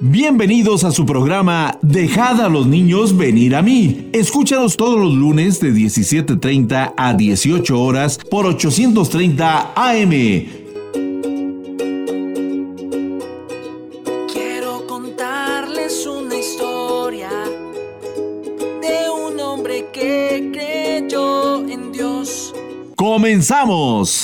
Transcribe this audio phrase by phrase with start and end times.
[0.00, 4.10] Bienvenidos a su programa Dejad a los niños venir a mí.
[4.12, 10.10] Escúchanos todos los lunes de 17.30 a 18 horas por 830 AM.
[14.32, 17.30] Quiero contarles una historia
[18.82, 22.52] de un hombre que creyó en Dios.
[22.96, 24.23] ¡Comenzamos!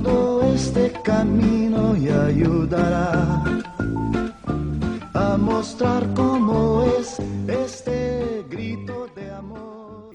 [0.00, 3.42] todo este camino y ayudará
[5.14, 7.16] a mostrar cómo es
[7.48, 10.10] este grito de amor.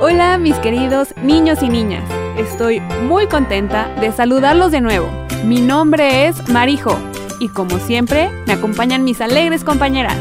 [0.00, 2.04] Hola mis queridos niños y niñas,
[2.36, 5.08] estoy muy contenta de saludarlos de nuevo.
[5.44, 6.96] Mi nombre es Marijo
[7.40, 10.16] y como siempre me acompañan mis alegres compañeras.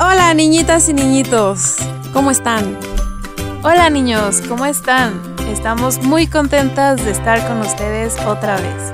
[0.00, 1.76] Hola niñitas y niñitos,
[2.12, 2.76] ¿cómo están?
[3.62, 5.35] Hola niños, ¿cómo están?
[5.48, 8.92] Estamos muy contentas de estar con ustedes otra vez.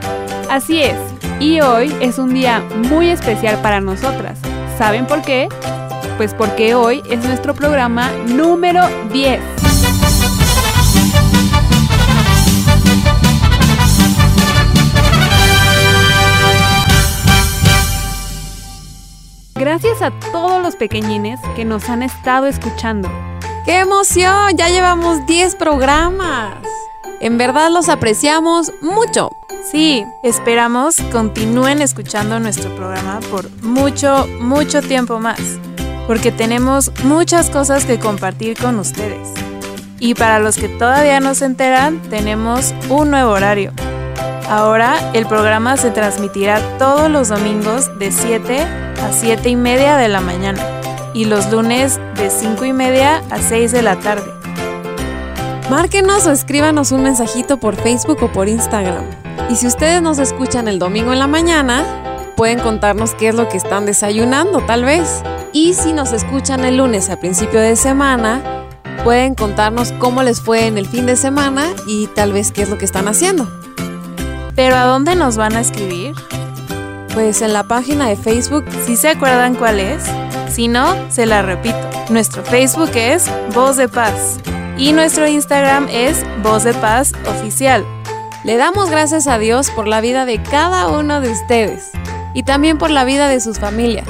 [0.51, 0.97] Así es,
[1.41, 4.39] y hoy es un día muy especial para nosotras.
[4.77, 5.49] ¿Saben por qué?
[6.17, 9.41] Pues porque hoy es nuestro programa número 10.
[19.55, 23.32] Gracias a todos los pequeñines que nos han estado escuchando.
[23.65, 24.57] ¡Qué emoción!
[24.57, 26.57] Ya llevamos 10 programas.
[27.21, 29.31] En verdad los apreciamos mucho.
[29.71, 35.39] Sí, esperamos continúen escuchando nuestro programa por mucho, mucho tiempo más,
[36.09, 39.29] porque tenemos muchas cosas que compartir con ustedes.
[40.01, 43.73] Y para los que todavía no se enteran, tenemos un nuevo horario.
[44.49, 50.09] Ahora el programa se transmitirá todos los domingos de 7 a 7 y media de
[50.09, 50.82] la mañana
[51.15, 54.31] y los lunes de 5 y media a 6 de la tarde.
[55.71, 59.05] Márquenos o escríbanos un mensajito por Facebook o por Instagram.
[59.49, 61.85] Y si ustedes nos escuchan el domingo en la mañana,
[62.37, 65.23] pueden contarnos qué es lo que están desayunando tal vez.
[65.53, 68.43] Y si nos escuchan el lunes a principio de semana,
[69.05, 72.69] pueden contarnos cómo les fue en el fin de semana y tal vez qué es
[72.69, 73.49] lo que están haciendo.
[74.55, 76.15] ¿Pero a dónde nos van a escribir?
[77.15, 78.65] Pues en la página de Facebook.
[78.87, 80.05] Si se acuerdan cuál es,
[80.53, 81.79] si no, se la repito.
[82.11, 83.25] Nuestro Facebook es
[83.55, 84.39] Voz de Paz
[84.77, 87.85] y nuestro Instagram es Voz de Paz Oficial.
[88.45, 91.91] Le damos gracias a Dios por la vida de cada uno de ustedes
[92.35, 94.09] y también por la vida de sus familias,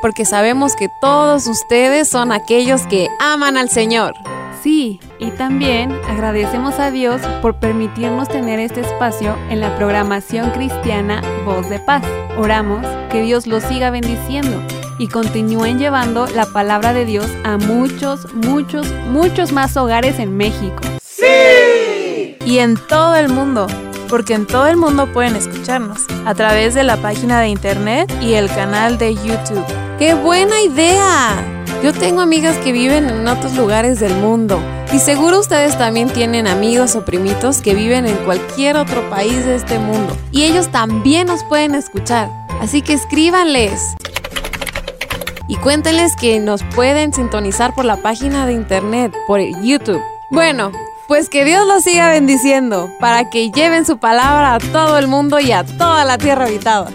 [0.00, 4.14] porque sabemos que todos ustedes son aquellos que aman al Señor.
[4.62, 11.22] Sí, y también agradecemos a Dios por permitirnos tener este espacio en la programación cristiana
[11.44, 12.02] Voz de Paz.
[12.36, 14.62] Oramos que Dios los siga bendiciendo
[15.00, 20.82] y continúen llevando la palabra de Dios a muchos, muchos, muchos más hogares en México.
[21.02, 22.36] ¡Sí!
[22.44, 23.66] Y en todo el mundo,
[24.10, 28.34] porque en todo el mundo pueden escucharnos a través de la página de internet y
[28.34, 29.64] el canal de YouTube.
[29.98, 31.46] ¡Qué buena idea!
[31.82, 34.60] Yo tengo amigas que viven en otros lugares del mundo
[34.92, 39.54] y seguro ustedes también tienen amigos o primitos que viven en cualquier otro país de
[39.54, 42.28] este mundo y ellos también nos pueden escuchar.
[42.60, 43.94] Así que escríbanles
[45.50, 50.00] y cuéntenles que nos pueden sintonizar por la página de internet, por YouTube.
[50.30, 50.70] Bueno,
[51.08, 55.40] pues que Dios los siga bendiciendo para que lleven su palabra a todo el mundo
[55.40, 56.92] y a toda la tierra habitada.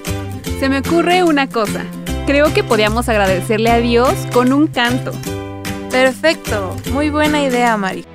[0.58, 1.84] Se me ocurre una cosa.
[2.28, 5.12] Creo que podíamos agradecerle a Dios con un canto.
[5.92, 8.06] Perfecto, muy buena idea, Mari.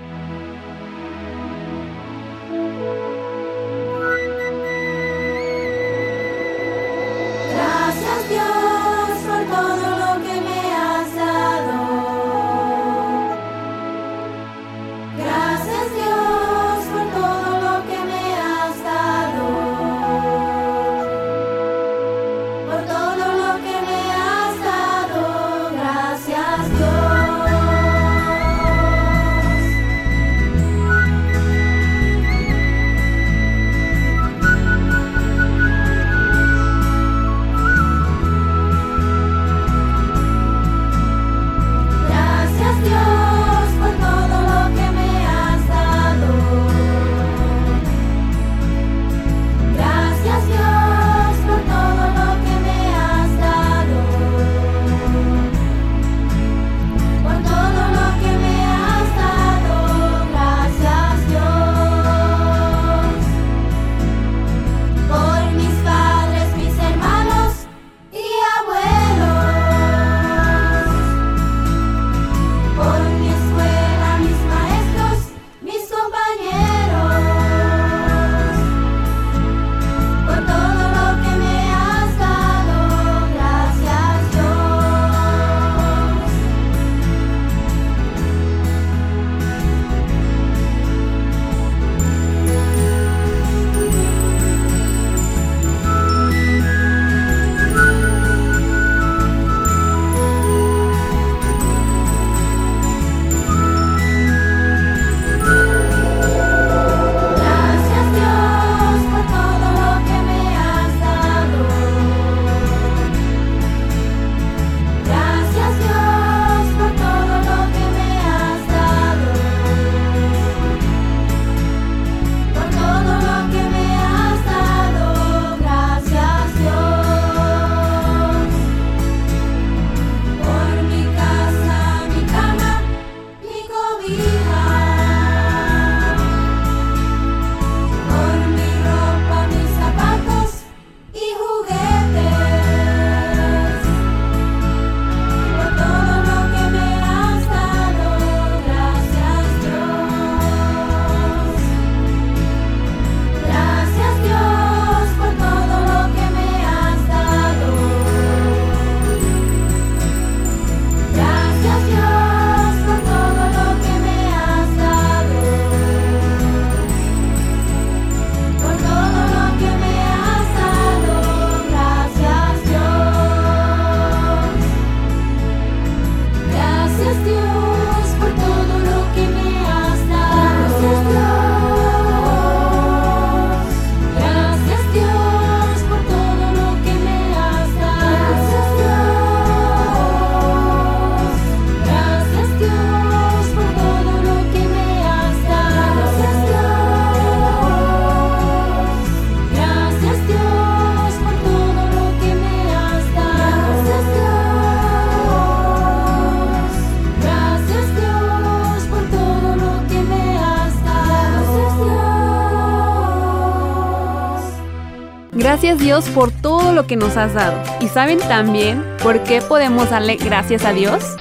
[215.70, 217.62] Gracias Dios por todo lo que nos has dado.
[217.78, 221.16] ¿Y saben también por qué podemos darle gracias a Dios?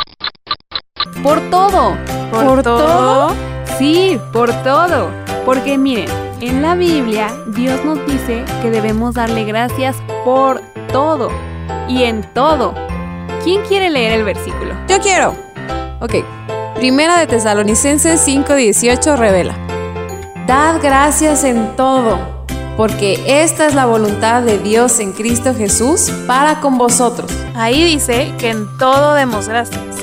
[1.22, 1.96] Por todo.
[2.32, 3.32] ¿Por, todo?
[3.78, 5.12] Sí, por todo.
[5.46, 6.10] Porque miren,
[6.42, 10.62] en la Biblia Dios nos dice que debemos darle gracias por
[10.92, 11.30] todo
[11.88, 12.74] y en todo.
[13.44, 14.74] ¿Quién quiere leer el versículo?
[14.88, 15.36] Yo quiero.
[16.00, 16.26] Ok.
[16.74, 19.54] Primera de Tesalonicenses 5:18 revela.
[20.48, 22.39] Dad gracias en todo,
[22.80, 27.30] porque esta es la voluntad de Dios en Cristo Jesús para con vosotros.
[27.54, 29.98] Ahí dice que en todo demos gracias.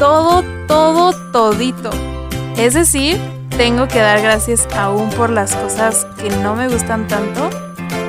[0.00, 1.90] Todo, todo, todito.
[2.56, 3.20] Es decir,
[3.56, 7.50] tengo que dar gracias aún por las cosas que no me gustan tanto,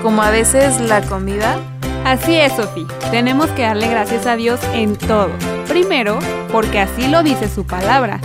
[0.02, 1.60] como a veces la comida.
[2.04, 2.88] Así es, Sofía.
[3.12, 5.30] Tenemos que darle gracias a Dios en todo.
[5.68, 6.18] Primero,
[6.52, 8.20] porque así lo dice su palabra.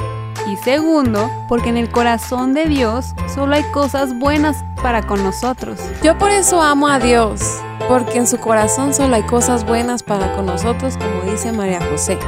[0.46, 5.80] Y segundo, porque en el corazón de Dios solo hay cosas buenas para con nosotros.
[6.02, 7.40] Yo por eso amo a Dios,
[7.88, 12.18] porque en su corazón solo hay cosas buenas para con nosotros, como dice María José.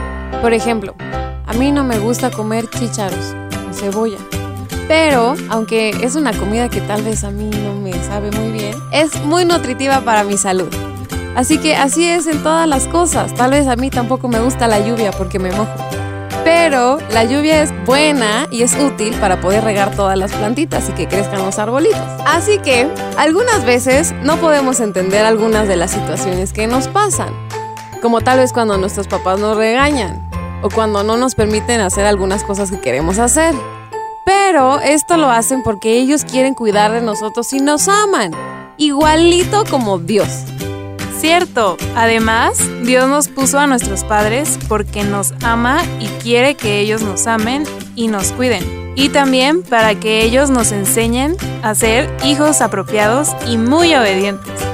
[0.40, 0.94] Por ejemplo,
[1.46, 3.34] a mí no me gusta comer chícharos
[3.68, 4.18] o cebolla.
[4.88, 8.74] Pero, aunque es una comida que tal vez a mí no me sabe muy bien,
[8.92, 10.68] es muy nutritiva para mi salud.
[11.34, 13.34] Así que así es en todas las cosas.
[13.34, 15.95] Tal vez a mí tampoco me gusta la lluvia porque me mojo.
[16.46, 20.92] Pero la lluvia es buena y es útil para poder regar todas las plantitas y
[20.92, 21.98] que crezcan los arbolitos.
[22.24, 27.34] Así que algunas veces no podemos entender algunas de las situaciones que nos pasan.
[28.00, 30.22] Como tal vez cuando nuestros papás nos regañan
[30.62, 33.52] o cuando no nos permiten hacer algunas cosas que queremos hacer.
[34.24, 38.30] Pero esto lo hacen porque ellos quieren cuidar de nosotros y nos aman,
[38.76, 40.44] igualito como Dios.
[41.18, 47.02] Cierto, además, Dios nos puso a nuestros padres porque nos ama y quiere que ellos
[47.02, 48.62] nos amen y nos cuiden.
[48.96, 54.65] Y también para que ellos nos enseñen a ser hijos apropiados y muy obedientes.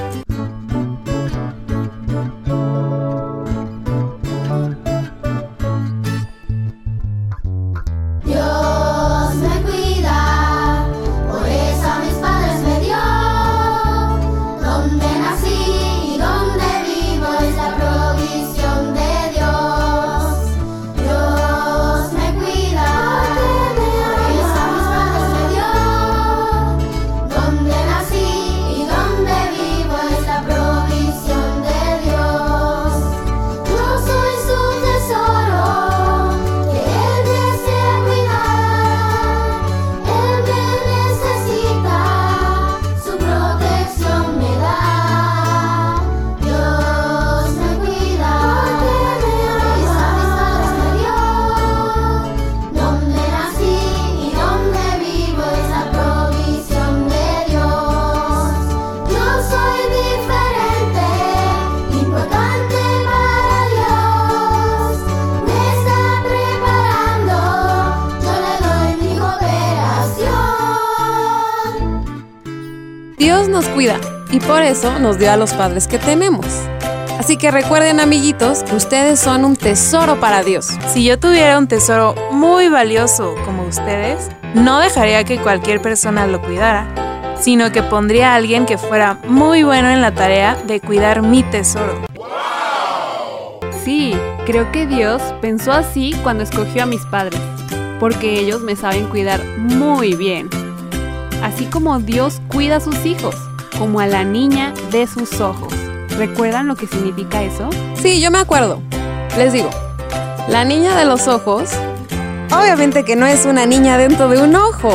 [74.47, 76.45] Por eso nos dio a los padres que tenemos.
[77.19, 80.67] Así que recuerden amiguitos que ustedes son un tesoro para Dios.
[80.87, 86.41] Si yo tuviera un tesoro muy valioso como ustedes, no dejaría que cualquier persona lo
[86.41, 86.87] cuidara,
[87.39, 91.43] sino que pondría a alguien que fuera muy bueno en la tarea de cuidar mi
[91.43, 92.01] tesoro.
[93.83, 97.39] Sí, creo que Dios pensó así cuando escogió a mis padres,
[97.99, 100.49] porque ellos me saben cuidar muy bien.
[101.41, 103.35] Así como Dios cuida a sus hijos,
[103.77, 105.73] como a la niña de sus ojos.
[106.17, 107.69] ¿Recuerdan lo que significa eso?
[108.01, 108.79] Sí, yo me acuerdo.
[109.37, 109.69] Les digo,
[110.47, 111.71] la niña de los ojos,
[112.51, 114.91] obviamente que no es una niña dentro de un ojo.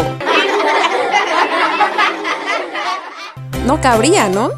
[3.67, 4.51] No cabría, ¿no?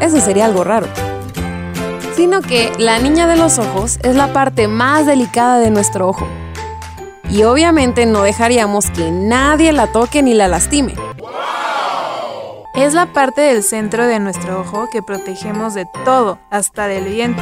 [0.00, 0.86] Eso sería algo raro.
[2.16, 6.26] Sino que la niña de los ojos es la parte más delicada de nuestro ojo.
[7.30, 10.94] Y obviamente no dejaríamos que nadie la toque ni la lastime.
[12.82, 17.40] Es la parte del centro de nuestro ojo que protegemos de todo, hasta del viento.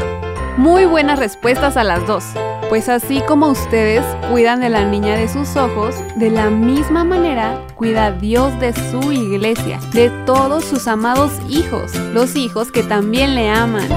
[0.59, 2.25] Muy buenas respuestas a las dos.
[2.69, 7.59] Pues así como ustedes cuidan de la niña de sus ojos, de la misma manera
[7.75, 13.49] cuida Dios de su iglesia, de todos sus amados hijos, los hijos que también le
[13.49, 13.89] aman.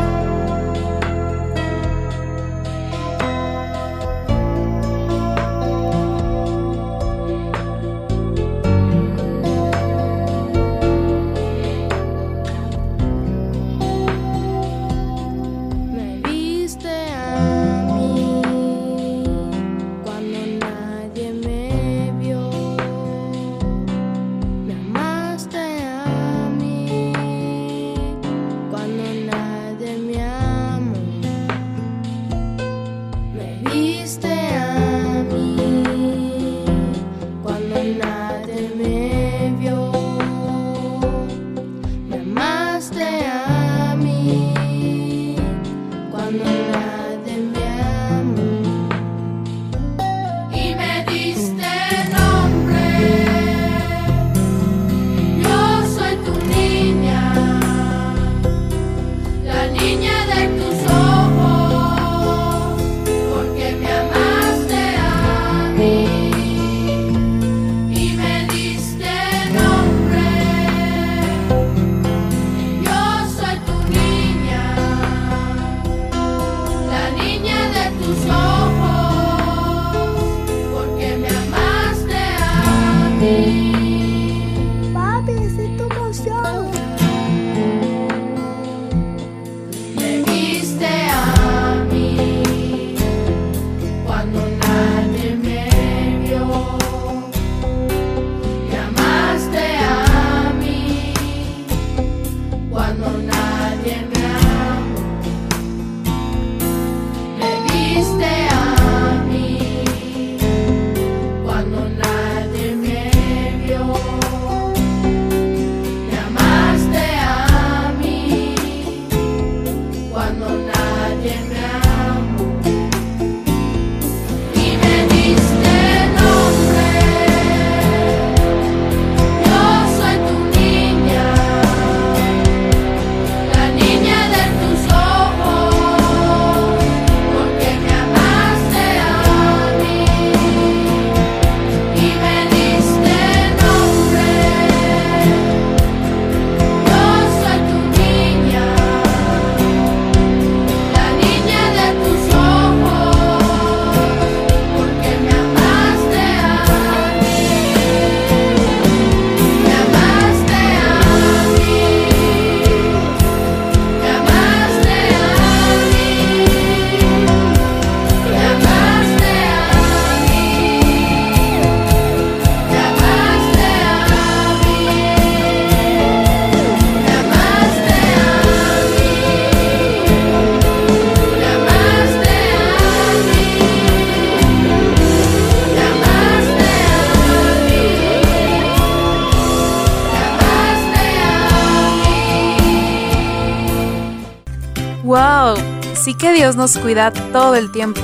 [196.20, 198.02] Que Dios nos cuida todo el tiempo,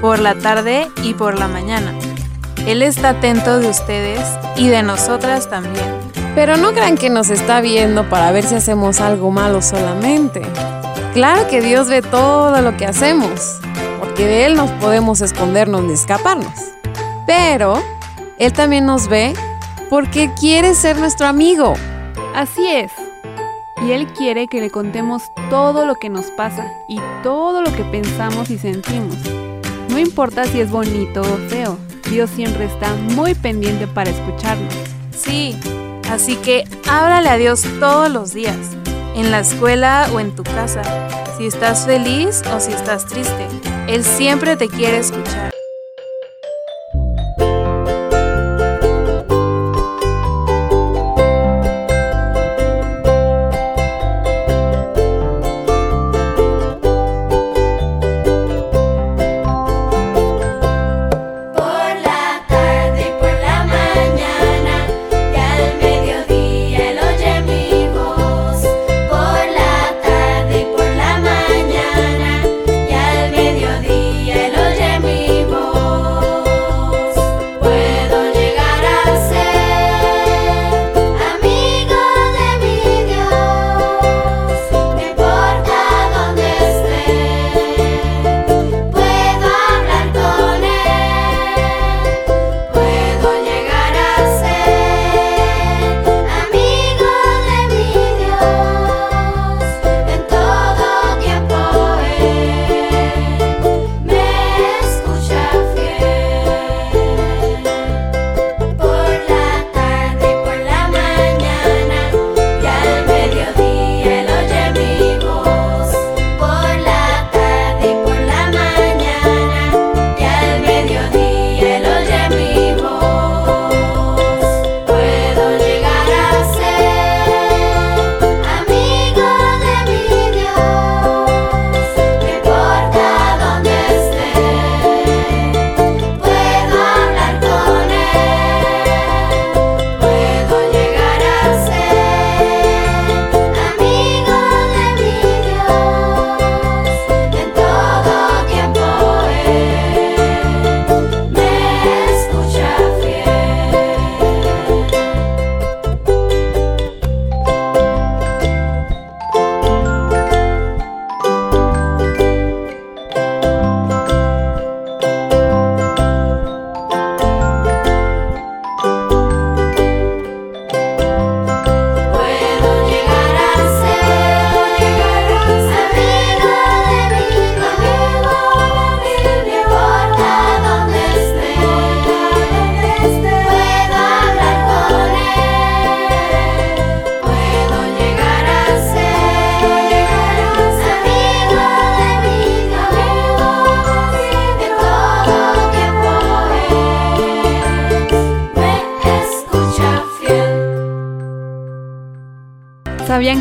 [0.00, 1.94] por la tarde y por la mañana.
[2.66, 4.20] Él está atento de ustedes
[4.56, 5.84] y de nosotras también.
[6.34, 10.42] Pero no crean que nos está viendo para ver si hacemos algo malo solamente.
[11.12, 13.60] Claro que Dios ve todo lo que hacemos,
[14.00, 16.52] porque de Él nos podemos escondernos ni escaparnos.
[17.26, 17.82] Pero
[18.38, 19.32] Él también nos ve
[19.90, 21.74] porque quiere ser nuestro amigo.
[22.34, 22.90] Así es.
[23.84, 27.84] Y Él quiere que le contemos todo lo que nos pasa y todo lo que
[27.84, 29.16] pensamos y sentimos.
[29.90, 31.76] No importa si es bonito o feo,
[32.10, 34.72] Dios siempre está muy pendiente para escucharnos.
[35.14, 35.54] Sí,
[36.10, 38.56] así que háblale a Dios todos los días,
[39.14, 40.82] en la escuela o en tu casa,
[41.36, 43.46] si estás feliz o si estás triste.
[43.86, 45.53] Él siempre te quiere escuchar.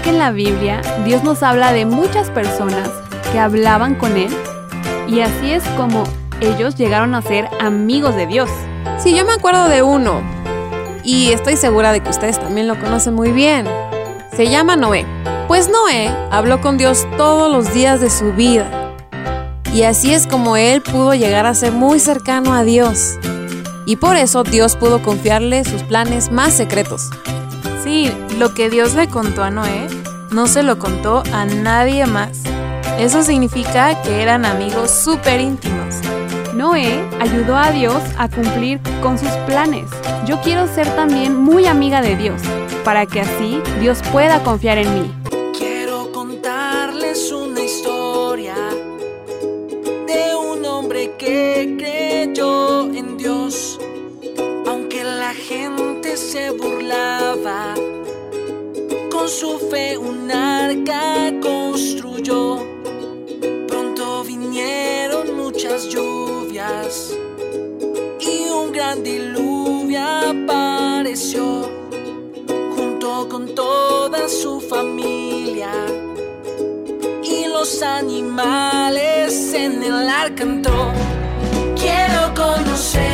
[0.03, 2.89] Que en la Biblia Dios nos habla de muchas personas
[3.31, 4.29] que hablaban con Él?
[5.07, 6.03] Y así es como
[6.41, 8.49] ellos llegaron a ser amigos de Dios.
[8.99, 10.21] Sí, yo me acuerdo de uno.
[11.03, 13.65] Y estoy segura de que ustedes también lo conocen muy bien.
[14.35, 15.05] Se llama Noé.
[15.47, 18.95] Pues Noé habló con Dios todos los días de su vida.
[19.73, 23.17] Y así es como él pudo llegar a ser muy cercano a Dios.
[23.85, 27.09] Y por eso Dios pudo confiarle sus planes más secretos.
[27.83, 29.87] Sí, lo que Dios le contó a Noé,
[30.33, 32.41] no se lo contó a nadie más.
[32.97, 35.95] Eso significa que eran amigos súper íntimos.
[36.53, 39.89] Noé ayudó a Dios a cumplir con sus planes.
[40.25, 42.41] Yo quiero ser también muy amiga de Dios,
[42.83, 45.22] para que así Dios pueda confiar en mí.
[59.23, 62.57] Con su fe un arca construyó.
[63.69, 67.15] Pronto vinieron muchas lluvias
[68.19, 71.71] y un gran diluvio apareció
[72.75, 75.71] junto con toda su familia
[77.23, 80.45] y los animales en el arca.
[81.77, 83.12] Quiero conocer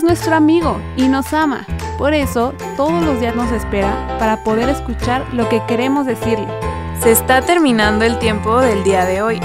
[0.00, 1.66] es nuestro amigo y nos ama.
[1.98, 6.48] Por eso, todos los días nos espera para poder escuchar lo que queremos decirle.
[7.02, 9.40] Se está terminando el tiempo del día de hoy.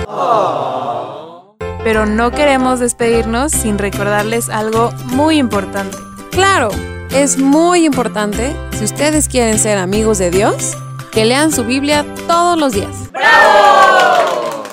[1.83, 5.97] Pero no queremos despedirnos sin recordarles algo muy importante.
[6.31, 6.69] Claro,
[7.11, 10.77] es muy importante, si ustedes quieren ser amigos de Dios,
[11.11, 12.95] que lean su Biblia todos los días.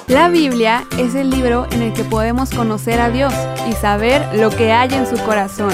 [0.09, 3.33] La Biblia es el libro en el que podemos conocer a Dios
[3.69, 5.73] y saber lo que hay en su corazón.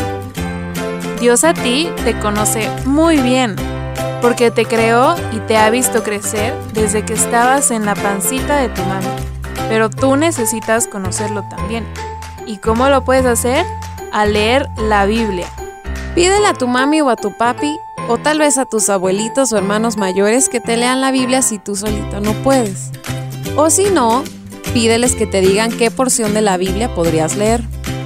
[1.18, 3.56] Dios a ti te conoce muy bien,
[4.20, 8.68] porque te creó y te ha visto crecer desde que estabas en la pancita de
[8.68, 9.06] tu mami.
[9.68, 11.86] Pero tú necesitas conocerlo también.
[12.46, 13.66] ¿Y cómo lo puedes hacer?
[14.12, 15.48] Al leer la Biblia.
[16.14, 19.58] Pídele a tu mami o a tu papi, o tal vez a tus abuelitos o
[19.58, 22.92] hermanos mayores que te lean la Biblia si tú solito no puedes.
[23.60, 24.22] O si no,
[24.72, 27.60] pídeles que te digan qué porción de la Biblia podrías leer.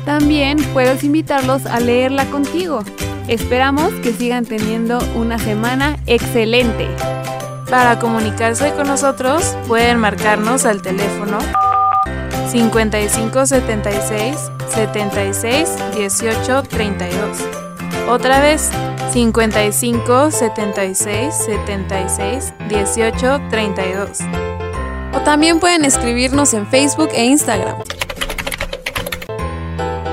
[0.06, 2.82] También puedes invitarlos a leerla contigo.
[3.28, 6.88] Esperamos que sigan teniendo una semana excelente.
[7.68, 11.38] Para comunicarse con nosotros pueden marcarnos al teléfono
[12.50, 14.36] 5576
[14.70, 17.38] 76 18 32.
[18.08, 18.70] Otra vez
[19.12, 24.18] 55 76 76 18 32.
[25.14, 27.76] O también pueden escribirnos en Facebook e Instagram.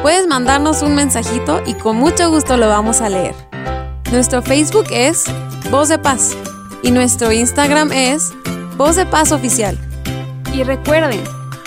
[0.02, 3.36] Puedes mandarnos un mensajito y con mucho gusto lo vamos a leer.
[4.12, 5.26] Nuestro Facebook es
[5.70, 6.36] Voz de Paz
[6.82, 8.32] y nuestro Instagram es
[8.78, 9.78] Voz de Paz Oficial.
[10.54, 11.22] Y recuerden,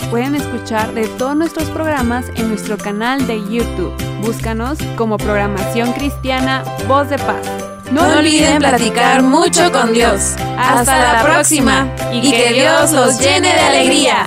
[0.09, 3.93] pueden escuchar de todos nuestros programas en nuestro canal de YouTube.
[4.21, 7.62] Búscanos como Programación Cristiana Voz de Paz.
[7.93, 10.33] No olviden platicar mucho con Dios.
[10.57, 14.25] Hasta la próxima y que Dios los llene de alegría.